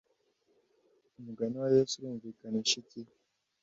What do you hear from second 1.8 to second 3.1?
urumvikanisha iki